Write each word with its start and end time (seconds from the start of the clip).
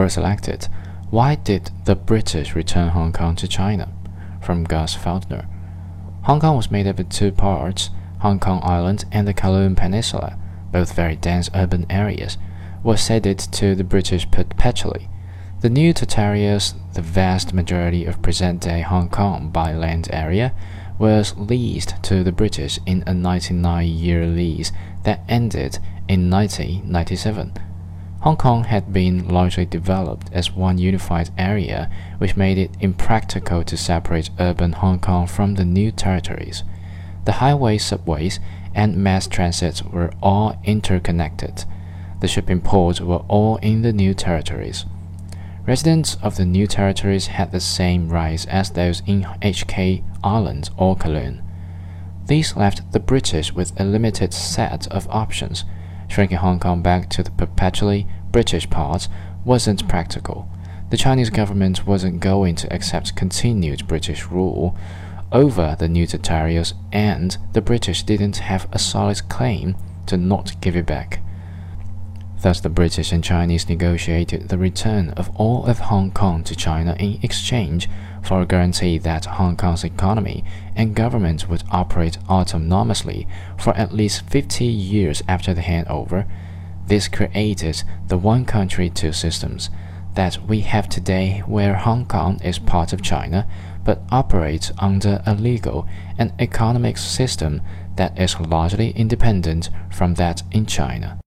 were 0.00 0.08
selected. 0.08 0.68
Why 1.10 1.36
did 1.36 1.70
the 1.84 1.94
British 1.94 2.54
return 2.54 2.88
Hong 2.90 3.12
Kong 3.12 3.36
to 3.36 3.48
China? 3.48 3.92
From 4.40 4.64
Gus 4.64 4.94
Feldner. 4.96 5.46
Hong 6.22 6.40
Kong 6.40 6.56
was 6.56 6.70
made 6.70 6.86
up 6.86 6.98
of 6.98 7.08
two 7.08 7.32
parts 7.32 7.90
Hong 8.20 8.40
Kong 8.40 8.60
Island 8.62 9.04
and 9.12 9.28
the 9.28 9.34
Kowloon 9.34 9.76
Peninsula, 9.76 10.38
both 10.72 10.94
very 10.94 11.16
dense 11.16 11.50
urban 11.54 11.86
areas, 11.90 12.38
were 12.82 12.96
ceded 12.96 13.38
to 13.38 13.74
the 13.74 13.84
British 13.84 14.30
perpetually. 14.30 15.08
The 15.60 15.70
new 15.70 15.92
territories, 15.92 16.74
the 16.94 17.02
vast 17.02 17.54
majority 17.54 18.04
of 18.04 18.22
present 18.22 18.60
day 18.60 18.80
Hong 18.80 19.08
Kong 19.08 19.50
by 19.50 19.72
land 19.72 20.08
area, 20.12 20.54
was 20.98 21.36
leased 21.36 22.02
to 22.04 22.22
the 22.22 22.32
British 22.32 22.78
in 22.86 23.04
a 23.06 23.14
99 23.14 23.86
year 23.86 24.26
lease 24.26 24.72
that 25.04 25.24
ended 25.28 25.78
in 26.08 26.30
1997. 26.30 27.52
Hong 28.24 28.38
Kong 28.38 28.64
had 28.64 28.90
been 28.90 29.28
largely 29.28 29.66
developed 29.66 30.30
as 30.32 30.50
one 30.50 30.78
unified 30.78 31.28
area, 31.36 31.90
which 32.16 32.38
made 32.38 32.56
it 32.56 32.70
impractical 32.80 33.62
to 33.62 33.76
separate 33.76 34.30
urban 34.38 34.72
Hong 34.72 34.98
Kong 34.98 35.26
from 35.26 35.56
the 35.56 35.64
new 35.66 35.92
territories. 35.92 36.64
The 37.26 37.32
highways, 37.32 37.84
subways, 37.84 38.40
and 38.74 38.96
mass 38.96 39.26
transit 39.26 39.82
were 39.92 40.10
all 40.22 40.58
interconnected. 40.64 41.66
The 42.20 42.28
shipping 42.28 42.62
ports 42.62 42.98
were 42.98 43.24
all 43.28 43.56
in 43.56 43.82
the 43.82 43.92
new 43.92 44.14
territories. 44.14 44.86
Residents 45.66 46.16
of 46.22 46.38
the 46.38 46.46
new 46.46 46.66
territories 46.66 47.26
had 47.26 47.52
the 47.52 47.60
same 47.60 48.08
rights 48.08 48.46
as 48.46 48.70
those 48.70 49.02
in 49.06 49.24
HK 49.42 50.02
Island 50.24 50.70
or 50.78 50.96
Kowloon. 50.96 51.42
These 52.24 52.56
left 52.56 52.90
the 52.92 53.00
British 53.00 53.52
with 53.52 53.78
a 53.78 53.84
limited 53.84 54.32
set 54.32 54.86
of 54.86 55.06
options 55.10 55.66
shrinking 56.08 56.38
Hong 56.38 56.60
Kong 56.60 56.82
back 56.82 57.08
to 57.10 57.22
the 57.22 57.30
perpetually 57.32 58.06
British 58.34 58.68
part 58.68 59.06
wasn't 59.44 59.88
practical. 59.88 60.48
The 60.90 60.96
Chinese 60.96 61.30
government 61.30 61.86
wasn't 61.86 62.18
going 62.18 62.56
to 62.56 62.72
accept 62.72 63.14
continued 63.14 63.86
British 63.86 64.26
rule 64.26 64.76
over 65.30 65.76
the 65.78 65.86
new 65.86 66.04
territories, 66.04 66.74
and 66.90 67.38
the 67.52 67.60
British 67.60 68.02
didn't 68.02 68.38
have 68.38 68.66
a 68.72 68.78
solid 68.80 69.28
claim 69.28 69.76
to 70.06 70.16
not 70.16 70.60
give 70.60 70.74
it 70.74 70.84
back. 70.84 71.20
Thus, 72.42 72.58
the 72.60 72.68
British 72.68 73.12
and 73.12 73.22
Chinese 73.22 73.68
negotiated 73.68 74.48
the 74.48 74.58
return 74.58 75.10
of 75.10 75.30
all 75.36 75.66
of 75.66 75.78
Hong 75.78 76.10
Kong 76.10 76.42
to 76.42 76.56
China 76.56 76.96
in 76.98 77.20
exchange 77.22 77.88
for 78.20 78.40
a 78.40 78.46
guarantee 78.46 78.98
that 78.98 79.26
Hong 79.26 79.56
Kong's 79.56 79.84
economy 79.84 80.42
and 80.74 80.96
government 80.96 81.48
would 81.48 81.62
operate 81.70 82.18
autonomously 82.28 83.28
for 83.56 83.76
at 83.76 83.94
least 83.94 84.28
50 84.28 84.64
years 84.64 85.22
after 85.28 85.54
the 85.54 85.60
handover. 85.62 86.26
This 86.86 87.08
created 87.08 87.82
the 88.08 88.18
one 88.18 88.44
country, 88.44 88.90
two 88.90 89.12
systems 89.12 89.70
that 90.14 90.38
we 90.46 90.60
have 90.60 90.88
today, 90.88 91.42
where 91.46 91.74
Hong 91.74 92.06
Kong 92.06 92.40
is 92.42 92.58
part 92.58 92.92
of 92.92 93.02
China 93.02 93.46
but 93.84 94.02
operates 94.10 94.72
under 94.78 95.22
a 95.26 95.34
legal 95.34 95.86
and 96.18 96.32
economic 96.38 96.96
system 96.96 97.60
that 97.96 98.18
is 98.18 98.40
largely 98.40 98.90
independent 98.90 99.70
from 99.90 100.14
that 100.14 100.42
in 100.50 100.66
China. 100.66 101.18